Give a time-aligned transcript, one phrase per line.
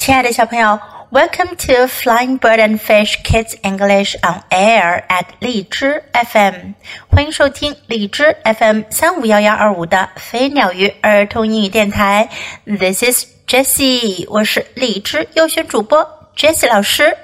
[0.00, 0.80] 亲爱的小朋友
[1.10, 6.72] ，Welcome to Flying Bird and Fish Kids English on Air at 荔枝 FM，
[7.10, 12.30] 欢迎收听荔枝 FM 三五幺幺二五的飞鸟鱼儿童英语电台。
[12.64, 16.02] This is Jessie，我是荔枝优选主播
[16.34, 17.14] Jessie 老师。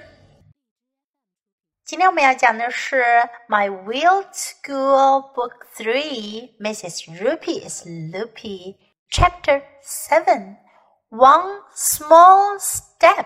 [1.87, 3.03] 今天我们要讲的是
[3.49, 7.07] 《My Weird School Book Three》，Mrs.
[7.23, 8.75] Roopy's Loopy
[9.11, 10.66] Chapter Seven。
[11.10, 13.26] One small step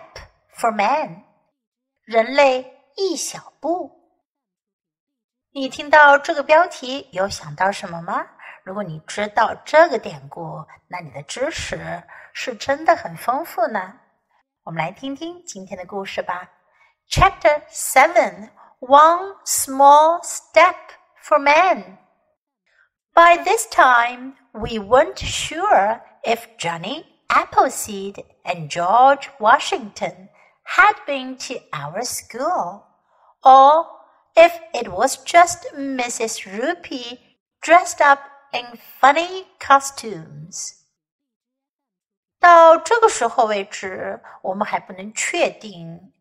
[0.57, 1.23] for man，
[2.03, 3.91] 人类一小步。
[5.51, 8.27] 你听到这个标题有想到什么吗？
[8.63, 12.01] 如果你知道这个典故，那你的知识
[12.33, 13.99] 是真的很丰富呢。
[14.63, 16.49] 我们来听听今天的故事吧。
[17.09, 20.75] Chapter Seven: One small step
[21.23, 21.99] for man.
[23.13, 30.28] By this time, we weren't sure if Johnny Appleseed and George Washington
[30.64, 32.82] had been to our school,
[33.44, 33.86] or
[34.34, 36.44] if it was just Mrs.
[36.44, 37.20] Roopy
[37.62, 38.18] dressed up
[38.52, 40.72] in funny costumes.
[42.40, 46.12] 到这个时候为止，我们还不能确定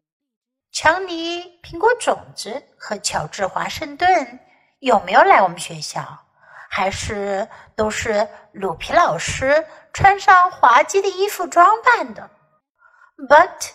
[0.72, 4.40] 强尼、苹果种子和乔治·华盛顿
[4.78, 6.29] 有没有来我们学校。
[6.70, 12.30] 还是都是鲁皮老师穿上滑稽的衣服装扮的。
[13.28, 13.72] But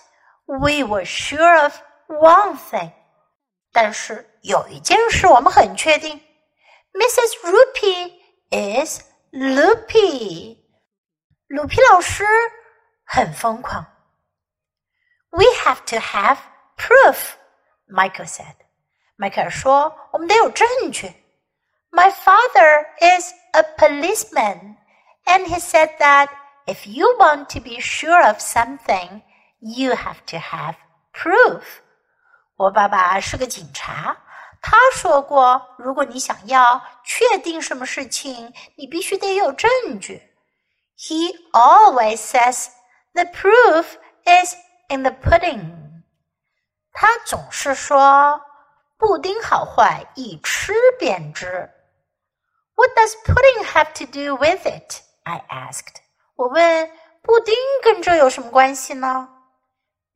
[0.47, 1.75] we were sure of
[2.07, 2.93] one thing，
[3.73, 6.21] 但是有一件事我们很确定
[6.93, 7.35] ，Mrs.
[7.43, 8.13] Rupee
[8.51, 9.01] is
[9.33, 10.59] loopy。
[11.49, 12.25] 鲁皮老师
[13.05, 13.85] 很疯狂。
[15.31, 16.39] We have to have
[16.77, 18.55] proof，Michael said。
[19.17, 21.13] 迈克尔说：“我们得有证据。”
[21.94, 24.78] My father is a policeman,
[25.26, 26.30] and he said that
[26.66, 29.22] if you want to be sure of something,
[29.60, 30.76] you have to have
[31.14, 31.64] proof.
[32.56, 34.16] 我爸爸是个警察，
[34.62, 40.22] 他说过，如果你想要确定什么事情，你必须得有证据。
[40.98, 42.68] He always says
[43.14, 44.56] the proof is
[44.90, 46.04] in the pudding.
[46.94, 48.40] 他总是说，
[48.98, 51.70] 布丁好坏一吃便知。
[52.77, 55.03] what does pudding have to do with it?
[55.25, 56.03] I asked.
[56.37, 56.91] 我问
[57.23, 59.29] 布丁跟这有什么关系呢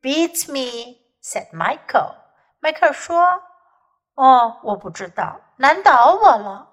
[0.01, 2.15] ？Beats me, said Michael.
[2.59, 3.41] 迈克尔说
[4.15, 6.67] ：“哦，我不知道，难倒我了。”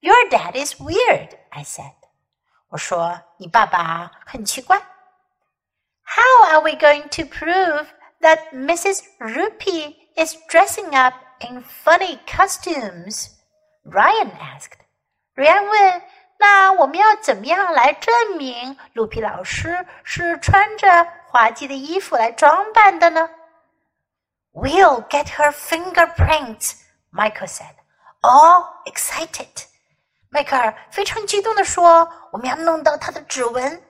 [0.00, 1.94] Your dad is weird, I said.
[2.68, 4.78] 我说你爸爸很奇怪。
[6.04, 7.88] How are we going to prove
[8.20, 9.02] that Mrs.
[9.18, 13.30] Roopy is dressing up in funny costumes?
[13.84, 14.78] Ryan asked.
[15.37, 16.03] 瑞安问：“
[16.39, 23.29] 那我们要怎么样来证明鲁皮老师是穿着滑稽的衣服来装扮的呢？”“
[24.53, 26.73] We'll get her fingerprints,”
[27.11, 27.75] Michael said,
[28.21, 29.65] all excited.
[30.29, 33.81] 迈克尔非常激动地说：“我们要弄到她的指纹。”“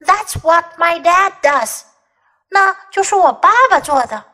[0.00, 1.82] That's what my dad does.”
[2.48, 4.24] 那就是我爸爸做的。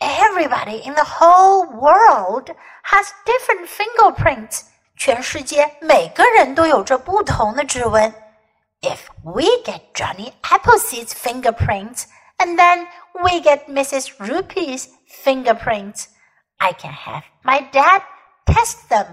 [0.00, 4.62] Everybody in the whole world has different fingerprints.
[4.99, 8.13] 全世界每个人都有着不同的指纹。
[8.81, 12.03] If we get Johnny Appleseed's fingerprints
[12.37, 14.09] and then we get Mrs.
[14.17, 14.89] Roopy's
[15.23, 16.07] fingerprints,
[16.57, 18.01] I can have my dad
[18.45, 19.05] test them.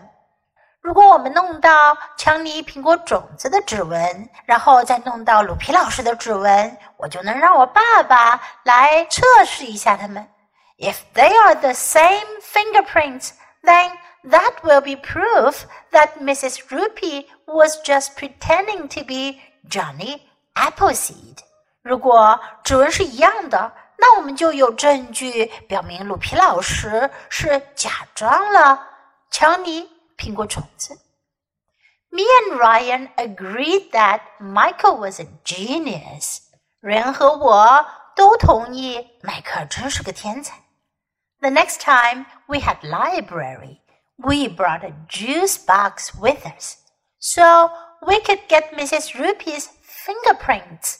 [0.81, 10.29] 如果我们弄到强尼苹果种子的指纹，然后再弄到鲁皮老师的指纹，我就能让我爸爸来测试一下他们。
[10.79, 13.31] If they are the same fingerprints,
[13.63, 13.93] then
[14.31, 16.59] that will be proof that Mrs.
[16.69, 20.21] Roopy was just pretending to be Johnny
[20.55, 21.39] Appleseed.
[21.83, 28.89] 如果指纹是一样的，那我们就有证据表明鲁皮老师是假装了。
[29.31, 30.99] 乔尼苹果虫子。
[32.11, 36.39] Me and Ryan agreed that Michael was a genius.
[36.39, 36.39] genius。
[36.81, 40.57] 人和我都同意迈克尔真是个天才。
[41.41, 43.81] The next time we had library。
[44.19, 46.77] we brought a juice box with us
[47.19, 47.71] so
[48.07, 49.15] we could get Mrs.
[49.15, 50.99] Roopy's fingerprints.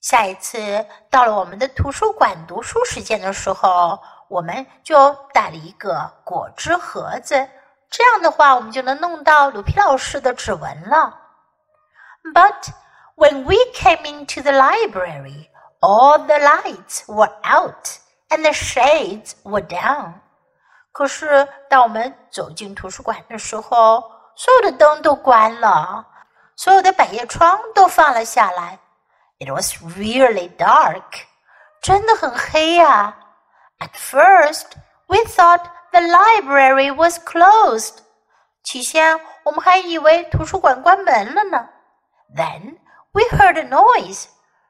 [0.00, 7.48] 下一次到了我们的图书馆读书时间的时候，我们就带了一个果汁盒子。
[7.88, 11.20] 这样的话，我们就能弄到鲁皮老师的指纹了。
[12.34, 12.70] But
[13.16, 15.50] when we came into the library,
[15.80, 17.98] all the lights were out
[18.30, 20.21] and the shades were down.
[20.91, 24.03] 可是，当我们走进图书馆的时候，
[24.35, 26.05] 所有的灯都关了，
[26.55, 28.79] 所有的百叶窗都放了下来。
[29.39, 31.03] It was really dark.
[31.81, 33.17] 真的很黑呀、啊。
[33.79, 34.65] At first,
[35.05, 37.99] we thought the library was closed.
[38.63, 41.69] 起先我们还以为图书馆关门了呢。
[42.35, 42.79] Then
[43.11, 44.25] we heard a noise.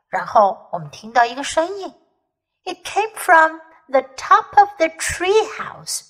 [0.09, 1.93] 然后我们听到一个声音。
[2.65, 6.01] It came from the top of the tree house.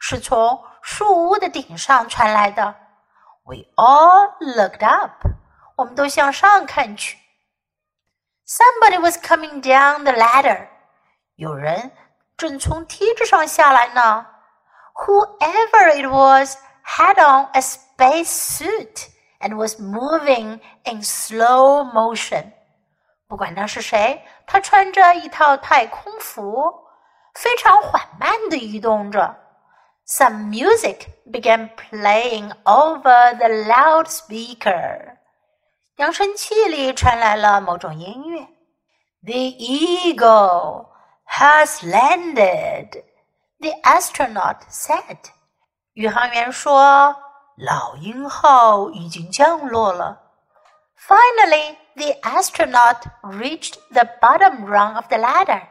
[0.00, 2.74] 是从树屋的顶上传来的。
[3.44, 5.26] We all looked up.
[5.76, 7.18] 我们都向上看去。
[8.46, 10.68] Somebody was coming down the ladder.
[11.34, 11.92] 有人
[12.36, 14.26] 正从梯子上下来呢。
[14.94, 19.08] Whoever it was had on a space suit
[19.40, 22.52] and was moving in slow motion.
[23.28, 26.72] 不管他是谁，他穿着一套太空服，
[27.34, 29.36] 非常缓慢地移动着。
[30.10, 35.16] Some music began playing over the loudspeaker.
[35.96, 38.46] 扬声器里传来了某种音乐。
[39.22, 40.86] The eagle
[41.26, 43.02] has landed,
[43.58, 45.18] the astronaut said.
[45.94, 47.16] 宇航员说：“
[47.56, 50.22] 老鹰号已经降落了。”
[51.08, 55.62] Finally, the astronaut reached the bottom rung of the ladder.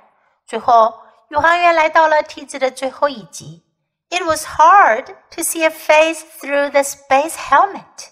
[0.46, 1.00] 最后，
[1.30, 3.64] 宇航员来到了梯子的最后一级。
[4.11, 8.11] it was hard to see a face through the space helmet.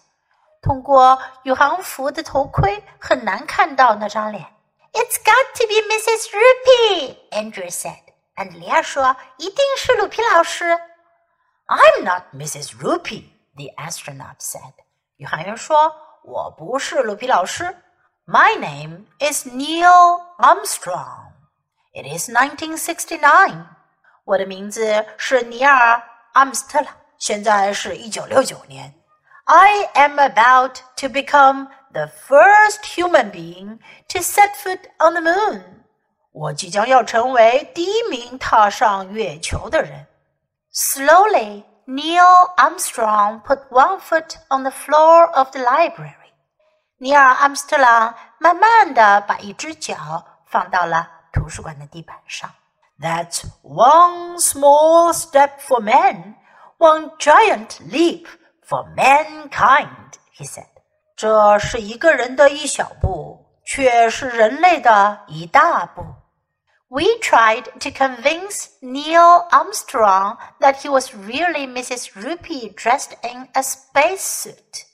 [0.62, 4.44] 通过宇航服的头盔很难看到那张脸。
[4.92, 6.30] It's got to be Mrs.
[6.32, 8.08] Roopy, Andrea said.
[8.34, 10.64] 安德利亚说：“一定是鲁皮老师。”
[11.66, 12.78] I'm not Mrs.
[12.78, 13.24] Roopy,
[13.56, 14.72] the astronaut said.
[15.16, 17.76] 宇航员说：“我不是鲁皮老师。”
[18.26, 21.32] My name is Neil Armstrong.
[21.94, 23.77] It is 1969.
[24.27, 26.01] 我的名字是尼尔·
[26.33, 26.88] 阿姆斯特朗。
[27.18, 28.94] 现在是一九六九年。”
[29.45, 35.62] I am about to become the first human being to set foot on the moon.
[36.31, 40.07] 我即将要成为第一名踏上月球的人。
[40.74, 46.31] Slowly, Neil Armstrong put one foot on the floor of the library.
[46.97, 52.50] 尼尔·阿姆斯特朗慢慢地把一只脚放到了图书馆的地板上。
[53.00, 56.36] that's one small step for man,
[56.78, 58.26] one giant leap
[58.62, 60.66] for mankind, he said.
[61.16, 66.04] 这是一个人的一小步，却是人类的一大步。
[66.90, 72.14] We tried to convince Neil Armstrong that he was really Mrs.
[72.14, 74.86] Roopy dressed in a spacesuit,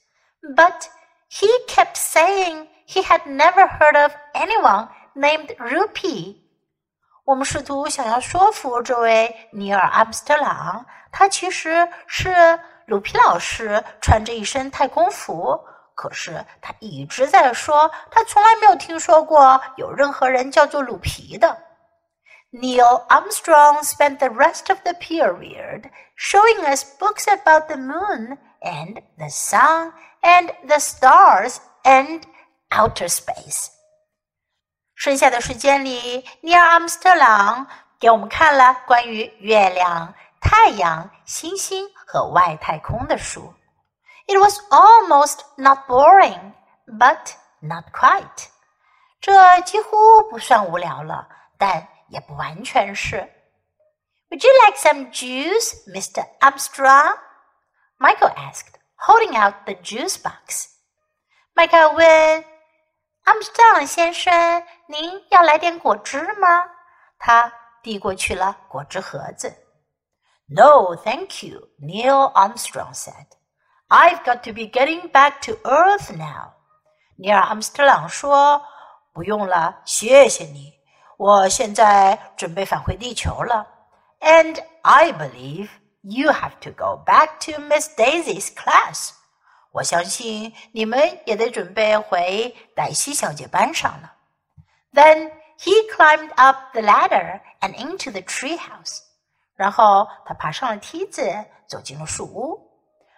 [0.56, 0.88] but
[1.28, 6.40] he kept saying he had never heard of anyone named Roopy.
[7.25, 15.59] 我们试图想要说服这位尼尔·阿姆斯特朗，他其实是鲁皮老师穿着一身太空服，
[15.93, 21.55] 可是他一直在说，他从来没有听说过有任何人叫做鲁皮的。
[22.51, 29.29] Neil Armstrong spent the rest of the period showing us books about the moon and the
[29.29, 32.23] sun and the stars and
[32.71, 33.67] outer space.
[34.95, 37.67] 剩下的时间里，尼尔·阿姆斯特朗
[37.99, 43.53] 给我们看了关于月亮、太阳、星星和外太空的书。
[44.27, 46.53] It was almost not boring,
[46.85, 48.47] but not quite.
[49.21, 51.27] 这几乎不算无聊了，
[51.57, 53.17] 但也不完全是。
[54.29, 56.25] Would you like some juice, Mr.
[56.39, 57.17] Armstrong?
[57.97, 60.67] Michael asked, holding out the juice box.
[61.53, 62.45] 迈克尔问
[63.23, 66.65] 阿姆斯特朗先生：“您要来点果汁吗？”
[67.19, 67.51] 他
[67.83, 69.55] 递过去了果汁盒子。
[70.47, 73.27] No, thank you, Neil Armstrong said.
[73.87, 76.53] I've got to be getting back to Earth now.
[77.17, 80.73] 尼尔·阿姆斯特朗说：“不用了，谢谢你。
[81.17, 83.67] 我现在准备返回地球了。
[84.21, 85.69] And I believe
[86.01, 89.11] you have to go back to Miss Daisy's class.
[89.73, 94.13] 我相信你们也得准备回黛西小姐班上了。
[94.93, 99.01] Then he climbed up the ladder and into the treehouse.
[99.55, 102.69] 然后他爬上了梯子，走进了树屋。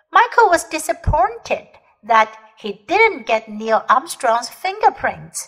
[0.10, 1.68] Michael was disappointed
[2.06, 5.46] that he didn't get Neil Armstrong's fingerprints.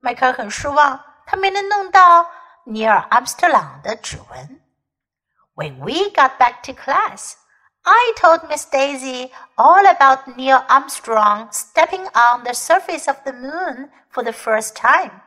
[0.00, 2.26] 迈克尔很失望，他没能弄到
[2.64, 4.62] 尼尔·阿姆斯特朗的指纹。
[5.54, 7.34] When we got back to class,
[7.84, 13.90] I told Miss Daisy all about Neil Armstrong stepping on the surface of the moon
[14.10, 15.22] for the first time.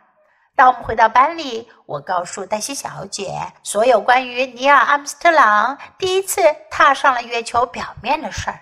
[0.55, 8.59] 当我们回到班里，我告诉黛西小姐所有关于尼尔·阿姆斯特朗第一次踏上了月球表面的事儿。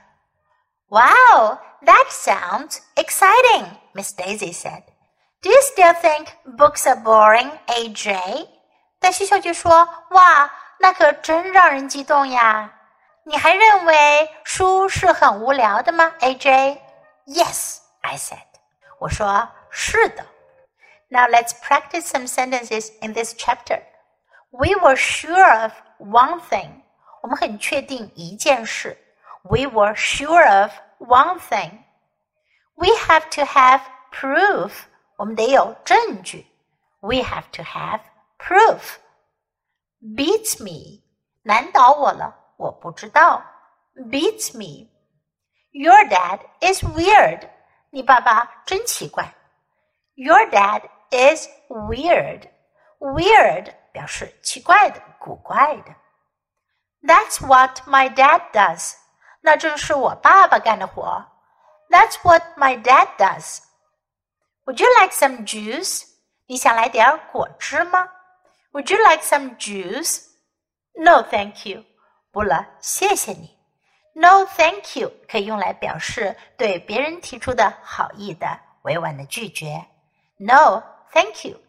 [0.88, 4.83] Wow, that sounds exciting, Miss Daisy said.
[5.41, 8.48] Do you still think books are boring, AJ？
[9.00, 12.71] 黛西小姐说：“哇，那可真让人激动呀！
[13.24, 18.48] ！”你还认为书是很无聊的吗，AJ？”Yes, I said.
[19.00, 20.25] 我说是的。
[21.09, 23.81] Now let's practice some sentences in this chapter.
[24.51, 26.81] We were sure of one thing.
[27.21, 28.98] 我们很确定一件事。
[29.43, 31.83] We were sure of one thing.
[32.75, 33.81] We have to have
[34.12, 34.71] proof.
[35.17, 36.45] 我们得有证据。
[37.01, 38.01] We have to have
[38.38, 38.98] proof.
[40.01, 41.01] Beats me.
[41.43, 43.43] 难倒我了， 我不知道。
[43.95, 44.89] Beats me.
[45.71, 47.50] Your dad is weird.
[47.91, 49.33] 你爸爸真奇怪。
[50.15, 52.50] Your dad is weird.
[53.00, 55.95] Weird 表示奇怪的、古怪的。
[57.01, 58.95] That's what my dad does.
[59.41, 61.25] 那正是我爸爸干的活。
[61.89, 63.59] That's what my dad does.
[64.65, 66.03] Would you like some juice?
[66.48, 68.09] 你想来点果汁吗？
[68.74, 70.25] Would you like some juice?
[70.93, 71.86] No, thank you.
[72.33, 73.57] 不了，谢谢你。
[74.13, 79.86] No, thank you 可以用来表示对别人提出的好意的委婉的拒绝。
[80.38, 81.59] No, thank you.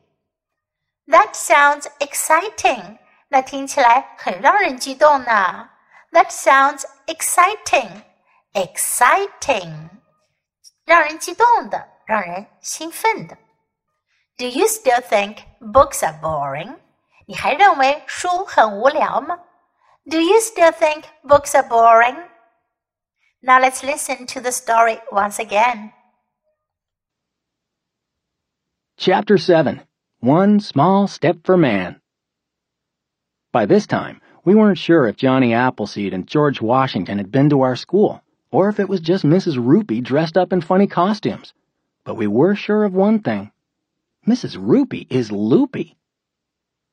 [1.07, 2.99] That sounds exciting.
[3.29, 5.71] 那听起来很让人激动呢。
[6.13, 8.03] That sounds exciting.
[8.53, 9.89] Exciting，
[10.85, 13.37] 让人激动的，让人兴奋的。
[14.37, 16.77] Do you still think books are boring？
[17.27, 19.39] 你还认为书很无聊吗
[20.08, 22.16] ？Do you still think books are boring?
[23.42, 25.94] Now let's listen to the story once again.
[28.98, 29.82] Chapter 7
[30.20, 32.00] One Small Step for Man.
[33.52, 37.62] By this time, we weren't sure if Johnny Appleseed and George Washington had been to
[37.62, 38.22] our school,
[38.52, 39.58] or if it was just Mrs.
[39.58, 41.54] Roopy dressed up in funny costumes.
[42.04, 43.52] But we were sure of one thing.
[44.28, 44.56] Mrs.
[44.56, 45.98] Roopy is loopy.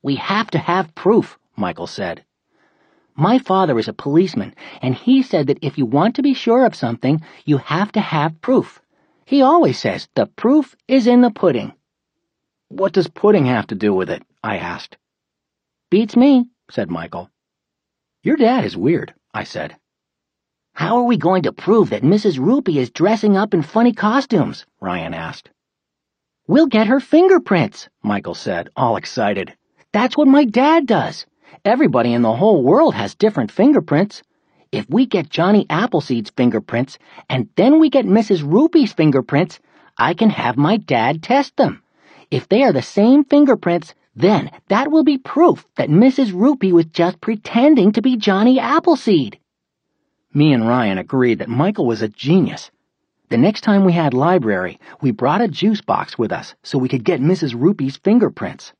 [0.03, 2.25] We have to have proof, Michael said.
[3.15, 6.65] My father is a policeman, and he said that if you want to be sure
[6.65, 8.81] of something, you have to have proof.
[9.27, 11.75] He always says the proof is in the pudding.
[12.69, 14.23] What does pudding have to do with it?
[14.43, 14.97] I asked.
[15.91, 17.29] Beats me, said Michael.
[18.23, 19.77] Your dad is weird, I said.
[20.73, 22.39] How are we going to prove that Mrs.
[22.39, 24.65] Roopy is dressing up in funny costumes?
[24.81, 25.51] Ryan asked.
[26.47, 29.55] We'll get her fingerprints, Michael said, all excited.
[29.93, 31.27] That's what my dad does.
[31.65, 34.23] Everybody in the whole world has different fingerprints.
[34.73, 38.43] If we get Johnny Appleseed's fingerprints, and then we get Mrs.
[38.43, 39.61] Roopy's fingerprints,
[39.99, 41.83] I can have my dad test them.
[42.31, 46.33] If they are the same fingerprints, then that will be proof that Mrs.
[46.33, 49.39] Roopy was just pretending to be Johnny Appleseed.
[50.35, 52.71] Me and Ryan agreed that Michael was a genius.
[53.29, 56.89] The next time we had library, we brought a juice box with us so we
[56.89, 57.55] could get Mrs.
[57.55, 58.73] Roopy's fingerprints.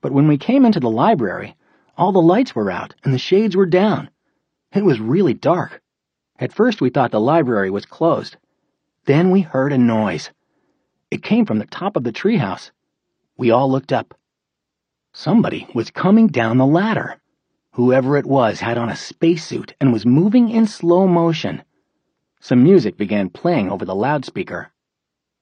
[0.00, 1.56] But when we came into the library,
[2.00, 4.08] all the lights were out and the shades were down.
[4.72, 5.82] It was really dark.
[6.38, 8.38] At first we thought the library was closed.
[9.04, 10.30] Then we heard a noise.
[11.10, 12.70] It came from the top of the treehouse.
[13.36, 14.14] We all looked up.
[15.12, 17.20] Somebody was coming down the ladder.
[17.72, 21.62] Whoever it was had on a spacesuit and was moving in slow motion.
[22.40, 24.72] Some music began playing over the loudspeaker.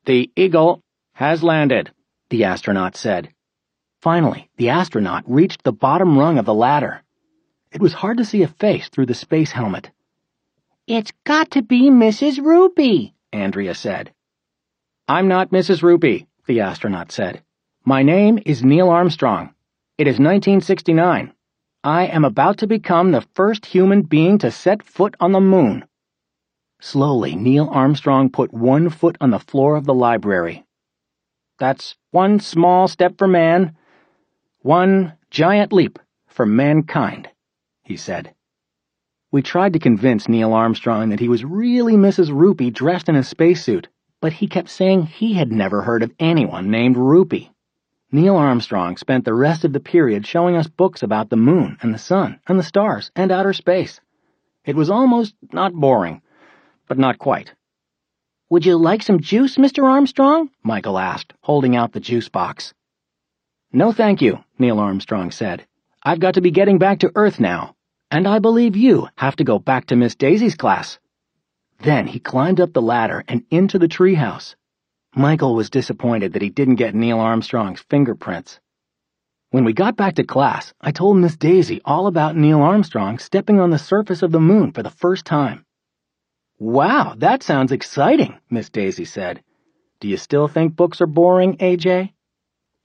[0.07, 1.93] The Eagle has landed,
[2.31, 3.33] the astronaut said.
[4.00, 7.02] Finally, the astronaut reached the bottom rung of the ladder.
[7.73, 9.90] It was hard to see a face through the space helmet.
[10.87, 12.38] It's got to be Mrs.
[12.38, 14.12] Roopy, Andrea said.
[15.09, 15.83] I'm not Mrs.
[15.83, 17.43] Roopy, the astronaut said.
[17.85, 19.52] My name is Neil Armstrong.
[19.99, 21.33] It is 1969.
[21.83, 25.85] I am about to become the first human being to set foot on the moon.
[26.81, 30.64] Slowly, Neil Armstrong put one foot on the floor of the library.
[31.59, 33.75] That's one small step for man,
[34.62, 37.29] one giant leap for mankind,
[37.83, 38.35] he said.
[39.31, 42.31] We tried to convince Neil Armstrong that he was really Mrs.
[42.31, 43.88] Roopy dressed in a spacesuit
[44.21, 47.50] but he kept saying he had never heard of anyone named Roopy.
[48.11, 51.95] Neil Armstrong spent the rest of the period showing us books about the moon and
[51.95, 54.00] the sun and the stars and outer space.
[54.65, 56.23] It was almost not boring,
[56.88, 57.55] but not quite.
[58.50, 59.85] Would you like some juice, Mr.
[59.85, 60.50] Armstrong?
[60.62, 62.73] Michael asked, holding out the juice box.
[63.73, 65.67] No, thank you, Neil Armstrong said.
[66.03, 67.75] I've got to be getting back to Earth now,
[68.11, 70.99] and I believe you have to go back to Miss Daisy's class.
[71.81, 74.57] Then he climbed up the ladder and into the treehouse.
[75.15, 78.59] Michael was disappointed that he didn't get Neil Armstrong's fingerprints.
[79.51, 83.61] When we got back to class, I told Miss Daisy all about Neil Armstrong stepping
[83.61, 85.67] on the surface of the moon for the first time.
[86.59, 89.43] Wow, that sounds exciting, Miss Daisy said.
[90.01, 92.13] Do you still think books are boring, AJ?